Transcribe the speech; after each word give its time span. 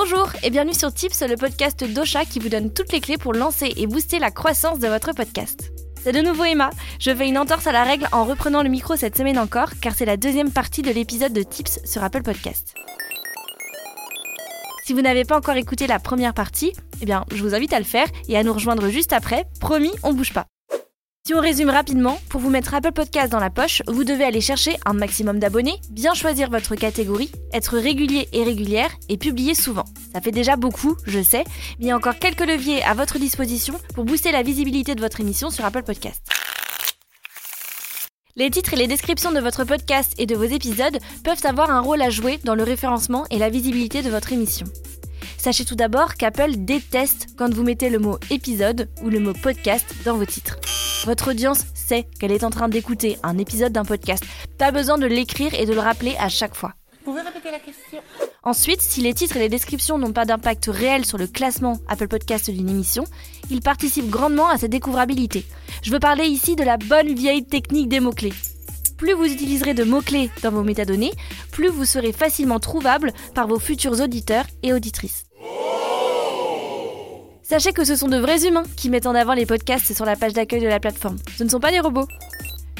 Bonjour 0.00 0.30
et 0.44 0.50
bienvenue 0.50 0.74
sur 0.74 0.94
Tips, 0.94 1.22
le 1.22 1.34
podcast 1.34 1.82
d'Ocha 1.82 2.24
qui 2.24 2.38
vous 2.38 2.48
donne 2.48 2.72
toutes 2.72 2.92
les 2.92 3.00
clés 3.00 3.18
pour 3.18 3.32
lancer 3.32 3.72
et 3.76 3.88
booster 3.88 4.20
la 4.20 4.30
croissance 4.30 4.78
de 4.78 4.86
votre 4.86 5.10
podcast. 5.12 5.72
C'est 6.00 6.12
de 6.12 6.20
nouveau 6.20 6.44
Emma. 6.44 6.70
Je 7.00 7.12
fais 7.12 7.26
une 7.26 7.36
entorse 7.36 7.66
à 7.66 7.72
la 7.72 7.82
règle 7.82 8.06
en 8.12 8.24
reprenant 8.24 8.62
le 8.62 8.68
micro 8.68 8.94
cette 8.94 9.16
semaine 9.16 9.40
encore, 9.40 9.70
car 9.82 9.96
c'est 9.96 10.04
la 10.04 10.16
deuxième 10.16 10.52
partie 10.52 10.82
de 10.82 10.92
l'épisode 10.92 11.32
de 11.32 11.42
Tips 11.42 11.80
sur 11.84 12.04
Apple 12.04 12.22
Podcast. 12.22 12.74
Si 14.84 14.92
vous 14.92 15.02
n'avez 15.02 15.24
pas 15.24 15.36
encore 15.36 15.56
écouté 15.56 15.88
la 15.88 15.98
première 15.98 16.32
partie, 16.32 16.72
eh 17.00 17.04
bien, 17.04 17.24
je 17.34 17.42
vous 17.42 17.56
invite 17.56 17.72
à 17.72 17.80
le 17.80 17.84
faire 17.84 18.06
et 18.28 18.38
à 18.38 18.44
nous 18.44 18.52
rejoindre 18.52 18.90
juste 18.90 19.12
après. 19.12 19.46
Promis, 19.58 19.90
on 20.04 20.12
bouge 20.12 20.32
pas. 20.32 20.46
Si 21.28 21.34
on 21.34 21.42
résume 21.42 21.68
rapidement, 21.68 22.18
pour 22.30 22.40
vous 22.40 22.48
mettre 22.48 22.72
Apple 22.72 22.92
Podcast 22.92 23.30
dans 23.30 23.38
la 23.38 23.50
poche, 23.50 23.82
vous 23.86 24.02
devez 24.02 24.24
aller 24.24 24.40
chercher 24.40 24.78
un 24.86 24.94
maximum 24.94 25.38
d'abonnés, 25.38 25.78
bien 25.90 26.14
choisir 26.14 26.48
votre 26.48 26.74
catégorie, 26.74 27.30
être 27.52 27.76
régulier 27.76 28.30
et 28.32 28.44
régulière 28.44 28.88
et 29.10 29.18
publier 29.18 29.54
souvent. 29.54 29.84
Ça 30.14 30.22
fait 30.22 30.30
déjà 30.30 30.56
beaucoup, 30.56 30.96
je 31.06 31.22
sais, 31.22 31.44
mais 31.78 31.84
il 31.84 31.86
y 31.88 31.90
a 31.90 31.96
encore 31.96 32.18
quelques 32.18 32.46
leviers 32.46 32.82
à 32.82 32.94
votre 32.94 33.18
disposition 33.18 33.78
pour 33.94 34.06
booster 34.06 34.32
la 34.32 34.42
visibilité 34.42 34.94
de 34.94 35.02
votre 35.02 35.20
émission 35.20 35.50
sur 35.50 35.66
Apple 35.66 35.82
Podcast. 35.82 36.22
Les 38.34 38.48
titres 38.48 38.72
et 38.72 38.76
les 38.76 38.86
descriptions 38.86 39.30
de 39.30 39.40
votre 39.40 39.64
podcast 39.64 40.14
et 40.16 40.24
de 40.24 40.34
vos 40.34 40.44
épisodes 40.44 40.98
peuvent 41.24 41.44
avoir 41.44 41.70
un 41.70 41.80
rôle 41.80 42.00
à 42.00 42.08
jouer 42.08 42.40
dans 42.44 42.54
le 42.54 42.62
référencement 42.62 43.26
et 43.30 43.36
la 43.36 43.50
visibilité 43.50 44.00
de 44.00 44.08
votre 44.08 44.32
émission. 44.32 44.64
Sachez 45.36 45.66
tout 45.66 45.76
d'abord 45.76 46.14
qu'Apple 46.14 46.52
déteste 46.56 47.26
quand 47.36 47.52
vous 47.52 47.64
mettez 47.64 47.90
le 47.90 47.98
mot 47.98 48.18
épisode 48.30 48.88
ou 49.02 49.10
le 49.10 49.20
mot 49.20 49.34
podcast 49.34 49.94
dans 50.06 50.16
vos 50.16 50.24
titres. 50.24 50.56
Votre 51.04 51.30
audience 51.30 51.64
sait 51.74 52.06
qu'elle 52.18 52.32
est 52.32 52.44
en 52.44 52.50
train 52.50 52.68
d'écouter 52.68 53.18
un 53.22 53.38
épisode 53.38 53.72
d'un 53.72 53.84
podcast. 53.84 54.24
Pas 54.58 54.72
besoin 54.72 54.98
de 54.98 55.06
l'écrire 55.06 55.54
et 55.54 55.64
de 55.64 55.72
le 55.72 55.80
rappeler 55.80 56.16
à 56.18 56.28
chaque 56.28 56.54
fois. 56.54 56.74
Vous 57.04 57.12
pouvez 57.12 57.22
répéter 57.22 57.50
la 57.50 57.60
question 57.60 57.98
Ensuite, 58.42 58.80
si 58.80 59.00
les 59.00 59.14
titres 59.14 59.36
et 59.36 59.40
les 59.40 59.48
descriptions 59.48 59.98
n'ont 59.98 60.12
pas 60.12 60.24
d'impact 60.24 60.66
réel 60.66 61.04
sur 61.04 61.18
le 61.18 61.26
classement 61.26 61.78
Apple 61.88 62.08
Podcast 62.08 62.50
d'une 62.50 62.68
émission, 62.68 63.04
ils 63.50 63.60
participent 63.60 64.10
grandement 64.10 64.48
à 64.48 64.58
sa 64.58 64.68
découvrabilité. 64.68 65.44
Je 65.82 65.90
veux 65.90 66.00
parler 66.00 66.24
ici 66.24 66.56
de 66.56 66.64
la 66.64 66.76
bonne 66.76 67.14
vieille 67.14 67.44
technique 67.44 67.88
des 67.88 68.00
mots-clés. 68.00 68.32
Plus 68.96 69.12
vous 69.12 69.26
utiliserez 69.26 69.74
de 69.74 69.84
mots-clés 69.84 70.30
dans 70.42 70.50
vos 70.50 70.64
métadonnées, 70.64 71.12
plus 71.52 71.68
vous 71.68 71.84
serez 71.84 72.12
facilement 72.12 72.58
trouvable 72.58 73.12
par 73.34 73.46
vos 73.46 73.60
futurs 73.60 74.00
auditeurs 74.00 74.46
et 74.62 74.72
auditrices. 74.72 75.27
Sachez 77.48 77.72
que 77.72 77.84
ce 77.84 77.96
sont 77.96 78.08
de 78.08 78.18
vrais 78.18 78.46
humains 78.46 78.64
qui 78.76 78.90
mettent 78.90 79.06
en 79.06 79.14
avant 79.14 79.32
les 79.32 79.46
podcasts 79.46 79.94
sur 79.94 80.04
la 80.04 80.16
page 80.16 80.34
d'accueil 80.34 80.60
de 80.60 80.68
la 80.68 80.80
plateforme. 80.80 81.16
Ce 81.34 81.42
ne 81.42 81.48
sont 81.48 81.60
pas 81.60 81.70
des 81.70 81.80
robots. 81.80 82.06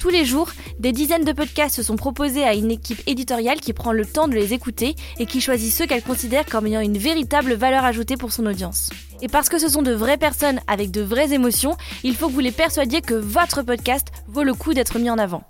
Tous 0.00 0.08
les 0.08 0.24
jours, 0.24 0.52
des 0.78 0.92
dizaines 0.92 1.24
de 1.24 1.32
podcasts 1.32 1.82
sont 1.82 1.96
proposés 1.96 2.44
à 2.44 2.54
une 2.54 2.70
équipe 2.70 3.02
éditoriale 3.08 3.60
qui 3.60 3.72
prend 3.72 3.90
le 3.90 4.06
temps 4.06 4.28
de 4.28 4.34
les 4.34 4.52
écouter 4.52 4.94
et 5.18 5.26
qui 5.26 5.40
choisit 5.40 5.72
ceux 5.72 5.86
qu'elle 5.86 6.04
considère 6.04 6.46
comme 6.46 6.68
ayant 6.68 6.80
une 6.80 6.96
véritable 6.96 7.54
valeur 7.54 7.84
ajoutée 7.84 8.16
pour 8.16 8.30
son 8.30 8.46
audience. 8.46 8.90
Et 9.20 9.26
parce 9.26 9.48
que 9.48 9.58
ce 9.58 9.68
sont 9.68 9.82
de 9.82 9.92
vraies 9.92 10.16
personnes 10.16 10.60
avec 10.68 10.92
de 10.92 11.02
vraies 11.02 11.32
émotions, 11.32 11.76
il 12.04 12.14
faut 12.14 12.28
que 12.28 12.34
vous 12.34 12.38
les 12.38 12.52
persuadiez 12.52 13.00
que 13.00 13.14
votre 13.14 13.62
podcast 13.62 14.12
vaut 14.28 14.44
le 14.44 14.54
coup 14.54 14.74
d'être 14.74 15.00
mis 15.00 15.10
en 15.10 15.18
avant. 15.18 15.42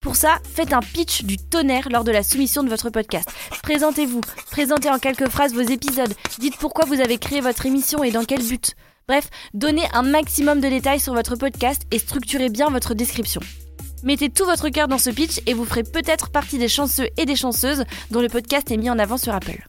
Pour 0.00 0.16
ça, 0.16 0.38
faites 0.44 0.72
un 0.72 0.80
pitch 0.80 1.24
du 1.24 1.36
tonnerre 1.36 1.90
lors 1.90 2.04
de 2.04 2.10
la 2.10 2.22
soumission 2.22 2.62
de 2.62 2.70
votre 2.70 2.88
podcast. 2.88 3.28
Présentez-vous, 3.62 4.22
présentez 4.50 4.88
en 4.88 4.98
quelques 4.98 5.28
phrases 5.28 5.52
vos 5.52 5.60
épisodes, 5.60 6.14
dites 6.38 6.56
pourquoi 6.56 6.86
vous 6.86 7.02
avez 7.02 7.18
créé 7.18 7.42
votre 7.42 7.66
émission 7.66 8.02
et 8.02 8.10
dans 8.10 8.24
quel 8.24 8.42
but. 8.42 8.74
Bref, 9.06 9.28
donnez 9.52 9.84
un 9.92 10.02
maximum 10.02 10.60
de 10.60 10.68
détails 10.68 11.00
sur 11.00 11.12
votre 11.12 11.36
podcast 11.36 11.82
et 11.90 11.98
structurez 11.98 12.48
bien 12.48 12.70
votre 12.70 12.94
description. 12.94 13.42
Mettez 14.02 14.30
tout 14.30 14.46
votre 14.46 14.70
cœur 14.70 14.88
dans 14.88 14.96
ce 14.96 15.10
pitch 15.10 15.42
et 15.44 15.52
vous 15.52 15.66
ferez 15.66 15.82
peut-être 15.82 16.30
partie 16.30 16.56
des 16.56 16.68
chanceux 16.68 17.08
et 17.18 17.26
des 17.26 17.36
chanceuses 17.36 17.84
dont 18.10 18.22
le 18.22 18.28
podcast 18.28 18.70
est 18.70 18.78
mis 18.78 18.88
en 18.88 18.98
avant 18.98 19.18
sur 19.18 19.34
Apple. 19.34 19.68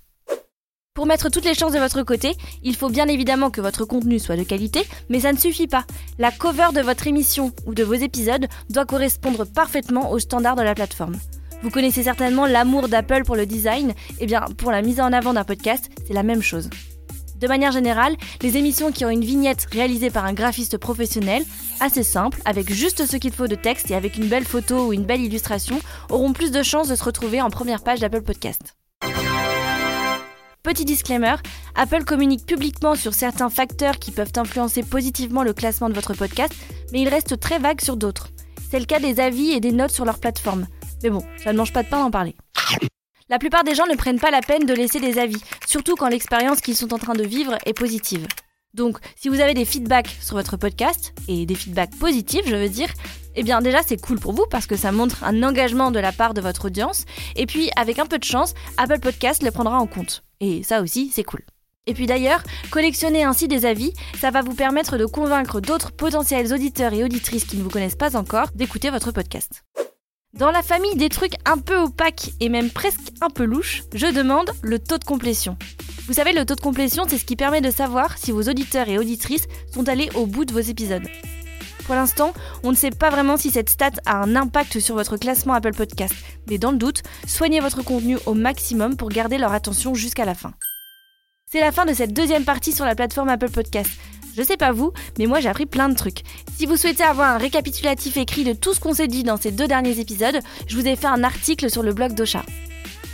Pour 0.94 1.06
mettre 1.06 1.30
toutes 1.30 1.46
les 1.46 1.54
chances 1.54 1.72
de 1.72 1.80
votre 1.80 2.04
côté, 2.04 2.36
il 2.64 2.76
faut 2.76 2.90
bien 2.90 3.08
évidemment 3.08 3.50
que 3.50 3.62
votre 3.62 3.86
contenu 3.86 4.20
soit 4.20 4.36
de 4.36 4.44
qualité, 4.44 4.86
mais 5.08 5.22
ça 5.22 5.32
ne 5.32 5.38
suffit 5.38 5.68
pas. 5.68 5.86
La 6.20 6.32
cover 6.32 6.68
de 6.76 6.82
votre 6.82 7.08
émission 7.08 7.54
ou 7.66 7.74
de 7.74 7.84
vos 7.84 7.94
épisodes 7.94 8.48
doit 8.70 8.86
correspondre 8.86 9.46
parfaitement 9.46 10.12
aux 10.12 10.20
standards 10.20 10.58
de 10.58 10.64
la 10.64 10.76
plateforme. 10.76 11.16
Vous 11.64 11.70
connaissez 11.70 12.04
certainement 12.04 12.46
l'amour 12.46 12.90
d'Apple 12.90 13.24
pour 13.24 13.38
le 13.38 13.46
design, 13.46 13.92
et 13.92 13.94
eh 14.20 14.26
bien 14.26 14.42
pour 14.58 14.70
la 14.72 14.82
mise 14.82 15.00
en 15.00 15.14
avant 15.14 15.32
d'un 15.32 15.46
podcast, 15.46 15.90
c'est 16.06 16.14
la 16.14 16.24
même 16.24 16.42
chose. 16.42 16.70
De 17.38 17.48
manière 17.48 17.72
générale, 17.72 18.18
les 18.42 18.58
émissions 18.58 18.92
qui 18.92 19.06
ont 19.06 19.10
une 19.10 19.24
vignette 19.24 19.68
réalisée 19.72 20.10
par 20.10 20.26
un 20.26 20.34
graphiste 20.34 20.78
professionnel, 20.78 21.46
assez 21.80 22.04
simple, 22.04 22.42
avec 22.44 22.70
juste 22.70 23.06
ce 23.06 23.16
qu'il 23.16 23.32
faut 23.32 23.48
de 23.48 23.56
texte 23.56 23.92
et 23.92 23.96
avec 23.96 24.18
une 24.18 24.28
belle 24.28 24.46
photo 24.46 24.88
ou 24.88 24.94
une 24.94 25.06
belle 25.06 25.22
illustration, 25.22 25.80
auront 26.10 26.34
plus 26.34 26.52
de 26.52 26.64
chances 26.64 26.90
de 26.90 26.96
se 26.96 27.04
retrouver 27.06 27.42
en 27.42 27.50
première 27.50 27.82
page 27.82 28.02
d'Apple 28.02 28.24
Podcast. 28.24 28.76
Petit 30.72 30.86
disclaimer, 30.86 31.36
Apple 31.76 32.06
communique 32.06 32.46
publiquement 32.46 32.96
sur 32.96 33.14
certains 33.14 33.50
facteurs 33.50 34.00
qui 34.00 34.10
peuvent 34.10 34.32
influencer 34.38 34.84
positivement 34.84 35.44
le 35.44 35.52
classement 35.52 35.90
de 35.90 35.94
votre 35.94 36.14
podcast, 36.14 36.54
mais 36.94 37.02
il 37.02 37.10
reste 37.10 37.38
très 37.42 37.60
vague 37.60 37.82
sur 37.82 37.98
d'autres. 37.98 38.30
C'est 38.70 38.80
le 38.80 38.86
cas 38.86 39.02
des 39.02 39.20
avis 39.20 39.52
et 39.52 39.60
des 39.60 39.74
notes 39.74 39.92
sur 39.92 40.06
leur 40.06 40.18
plateforme. 40.18 40.68
Mais 41.04 41.10
bon, 41.10 41.26
ça 41.44 41.52
ne 41.52 41.58
mange 41.58 41.74
pas 41.74 41.84
de 41.84 41.90
pain 41.90 42.00
d'en 42.00 42.10
parler. 42.10 42.38
La 43.28 43.38
plupart 43.38 43.66
des 43.66 43.76
gens 43.76 43.86
ne 43.86 43.98
prennent 43.98 44.22
pas 44.22 44.32
la 44.32 44.40
peine 44.40 44.66
de 44.66 44.74
laisser 44.74 45.02
des 45.02 45.20
avis, 45.20 45.44
surtout 45.68 45.96
quand 45.98 46.08
l'expérience 46.08 46.62
qu'ils 46.62 46.78
sont 46.78 46.94
en 46.94 47.00
train 47.00 47.16
de 47.16 47.26
vivre 47.26 47.58
est 47.66 47.78
positive. 47.78 48.26
Donc, 48.74 48.98
si 49.18 49.28
vous 49.28 49.42
avez 49.42 49.54
des 49.54 49.66
feedbacks 49.66 50.16
sur 50.22 50.38
votre 50.38 50.56
podcast, 50.56 51.14
et 51.28 51.46
des 51.46 51.56
feedbacks 51.56 51.98
positifs, 51.98 52.48
je 52.48 52.56
veux 52.56 52.70
dire, 52.70 52.88
eh 53.36 53.44
bien 53.44 53.62
déjà 53.62 53.80
c'est 53.86 54.02
cool 54.02 54.20
pour 54.20 54.34
vous 54.34 54.46
parce 54.50 54.68
que 54.68 54.76
ça 54.76 54.92
montre 54.92 55.24
un 55.24 55.44
engagement 55.44 55.92
de 55.92 56.00
la 56.00 56.12
part 56.12 56.34
de 56.34 56.42
votre 56.42 56.66
audience, 56.66 57.06
et 57.36 57.46
puis 57.46 57.70
avec 57.76 58.00
un 58.00 58.06
peu 58.06 58.18
de 58.18 58.24
chance, 58.24 58.54
Apple 58.78 59.00
Podcast 59.00 59.44
le 59.44 59.52
prendra 59.52 59.80
en 59.80 59.88
compte. 59.88 60.24
Et 60.40 60.64
ça 60.64 60.82
aussi, 60.82 61.12
c'est 61.14 61.24
cool. 61.24 61.42
Et 61.88 61.94
puis 61.94 62.06
d'ailleurs, 62.06 62.44
collectionner 62.70 63.24
ainsi 63.24 63.48
des 63.48 63.66
avis, 63.66 63.94
ça 64.20 64.30
va 64.30 64.42
vous 64.42 64.54
permettre 64.54 64.98
de 64.98 65.06
convaincre 65.06 65.62
d'autres 65.62 65.92
potentiels 65.92 66.54
auditeurs 66.54 66.94
et 66.94 67.04
auditrices 67.04 67.46
qui 67.46 67.58
ne 67.58 67.64
vous 67.64 67.70
connaissent 67.70 67.96
pas 67.96 68.16
encore 68.16 68.50
d'écouter 68.54 68.92
votre 68.92 69.12
podcast. 69.12 69.64
Dans 70.34 70.52
la 70.52 70.62
famille 70.62 70.96
des 70.96 71.10
trucs 71.10 71.34
un 71.46 71.58
peu 71.58 71.78
opaques 71.78 72.32
et 72.40 72.50
même 72.50 72.70
presque 72.70 73.12
un 73.20 73.30
peu 73.30 73.44
louches, 73.44 73.84
je 73.94 74.08
demande 74.08 74.50
le 74.62 74.80
taux 74.80 74.98
de 74.98 75.04
complétion. 75.04 75.58
Vous 76.08 76.14
savez, 76.14 76.34
le 76.34 76.46
taux 76.46 76.56
de 76.56 76.62
complétion, 76.62 77.04
c'est 77.08 77.18
ce 77.18 77.26
qui 77.26 77.36
permet 77.36 77.62
de 77.62 77.72
savoir 77.72 78.18
si 78.18 78.32
vos 78.32 78.44
auditeurs 78.44 78.88
et 78.88 78.98
auditrices 78.98 79.48
sont 79.74 79.90
allés 79.90 80.10
au 80.16 80.26
bout 80.26 80.46
de 80.46 80.54
vos 80.54 80.60
épisodes. 80.60 81.08
Pour 81.86 81.96
l'instant, 81.96 82.34
on 82.64 82.72
ne 82.72 82.76
sait 82.76 82.92
pas 82.92 83.10
vraiment 83.10 83.38
si 83.38 83.52
cette 83.52 83.70
stat 83.70 83.92
a 84.06 84.18
un 84.18 84.36
impact 84.36 84.80
sur 84.80 84.96
votre 84.96 85.18
classement 85.18 85.54
Apple 85.54 85.74
Podcast, 85.74 86.14
mais 86.50 86.58
dans 86.58 86.72
le 86.72 86.78
doute, 86.78 87.04
soignez 87.28 87.60
votre 87.60 87.84
contenu 87.84 88.18
au 88.26 88.34
maximum 88.34 88.96
pour 88.98 89.10
garder 89.10 89.38
leur 89.38 89.54
attention 89.54 89.94
jusqu'à 89.94 90.26
la 90.26 90.36
fin. 90.36 90.54
C'est 91.52 91.60
la 91.60 91.72
fin 91.72 91.86
de 91.86 91.94
cette 91.94 92.14
deuxième 92.14 92.46
partie 92.46 92.72
sur 92.72 92.86
la 92.86 92.96
plateforme 92.96 93.30
Apple 93.30 93.50
Podcast. 93.50 93.92
Je 94.38 94.44
sais 94.44 94.58
pas 94.58 94.72
vous, 94.72 94.94
mais 95.20 95.26
moi 95.26 95.42
j'ai 95.42 95.50
appris 95.50 95.66
plein 95.66 95.90
de 95.90 95.96
trucs. 95.96 96.24
Si 96.56 96.66
vous 96.66 96.78
souhaitez 96.78 97.04
avoir 97.04 97.36
un 97.36 97.38
récapitulatif 97.38 98.16
écrit 98.16 98.46
de 98.46 98.54
tout 98.54 98.74
ce 98.74 98.80
qu'on 98.80 98.94
s'est 98.94 99.08
dit 99.08 99.24
dans 99.24 99.38
ces 99.38 99.52
deux 99.52 99.68
derniers 99.68 100.00
épisodes, 100.00 100.40
je 100.68 100.78
vous 100.78 100.88
ai 100.88 100.96
fait 100.96 101.08
un 101.08 101.24
article 101.24 101.70
sur 101.70 101.84
le 101.84 101.94
blog 101.94 102.14
d'Ocha. 102.14 102.44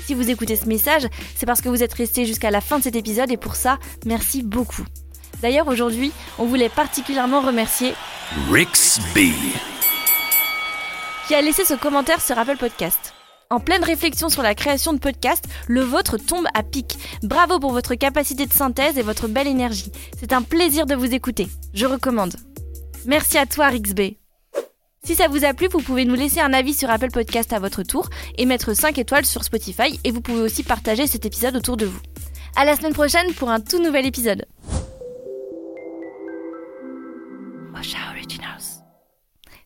Si 0.06 0.14
vous 0.14 0.30
écoutez 0.30 0.56
ce 0.56 0.68
message, 0.68 1.08
c'est 1.36 1.46
parce 1.46 1.62
que 1.62 1.70
vous 1.70 1.84
êtes 1.84 1.94
resté 1.94 2.26
jusqu'à 2.26 2.52
la 2.52 2.62
fin 2.62 2.78
de 2.78 2.84
cet 2.84 2.96
épisode 2.96 3.32
et 3.32 3.38
pour 3.38 3.56
ça, 3.56 3.80
merci 4.06 4.44
beaucoup. 4.44 4.86
D'ailleurs, 5.42 5.68
aujourd'hui, 5.68 6.12
on 6.40 6.46
voulait 6.46 6.70
particulièrement 6.70 7.42
remercier 7.42 7.94
Rixby 8.52 9.34
qui 11.28 11.36
a 11.36 11.42
laissé 11.42 11.66
ce 11.66 11.74
commentaire 11.74 12.22
sur 12.22 12.40
Apple 12.40 12.56
Podcast. 12.56 13.14
En 13.50 13.60
pleine 13.60 13.84
réflexion 13.84 14.30
sur 14.30 14.44
la 14.44 14.56
création 14.56 14.94
de 14.94 14.98
podcasts, 14.98 15.44
le 15.68 15.82
vôtre 15.82 16.18
tombe 16.18 16.48
à 16.54 16.64
pic. 16.64 16.98
Bravo 17.22 17.60
pour 17.60 17.74
votre 17.74 17.96
capacité 17.96 18.46
de 18.46 18.54
synthèse 18.54 18.98
et 18.98 19.02
votre 19.02 19.28
belle 19.28 19.48
énergie. 19.48 19.92
C'est 20.18 20.32
un 20.32 20.42
plaisir 20.42 20.86
de 20.86 20.96
vous 20.96 21.14
écouter. 21.14 21.50
Je 21.74 21.86
recommande. 21.86 22.38
Merci 23.06 23.38
à 23.38 23.46
toi, 23.46 23.68
Rixby. 23.68 24.18
Si 25.04 25.16
ça 25.16 25.28
vous 25.28 25.44
a 25.44 25.54
plu, 25.54 25.68
vous 25.70 25.82
pouvez 25.82 26.06
nous 26.06 26.16
laisser 26.16 26.40
un 26.40 26.54
avis 26.54 26.74
sur 26.74 26.90
Apple 26.90 27.12
Podcast 27.12 27.52
à 27.52 27.60
votre 27.60 27.84
tour 27.84 28.10
et 28.38 28.46
mettre 28.46 28.74
5 28.74 28.98
étoiles 28.98 29.26
sur 29.26 29.44
Spotify 29.44 30.00
et 30.06 30.12
vous 30.12 30.22
pouvez 30.22 30.42
aussi 30.42 30.64
partager 30.64 31.08
cet 31.08 31.26
épisode 31.26 31.58
autour 31.58 31.76
de 31.76 31.86
vous. 31.86 32.00
À 32.56 32.64
la 32.64 32.78
semaine 32.78 32.94
prochaine 32.94 33.34
pour 33.34 33.50
un 33.50 33.60
tout 33.60 33.82
nouvel 33.82 34.06
épisode. 34.06 34.46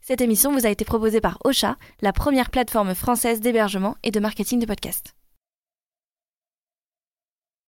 Cette 0.04 0.22
émission 0.22 0.52
vous 0.52 0.66
a 0.66 0.70
été 0.70 0.84
proposée 0.84 1.22
par 1.22 1.38
Osha, 1.44 1.78
la 2.02 2.12
première 2.12 2.50
plateforme 2.50 2.96
française 2.96 3.40
d'hébergement 3.40 3.98
et 4.02 4.10
de 4.10 4.20
marketing 4.20 4.60
de 4.60 4.66
podcasts. 4.66 5.14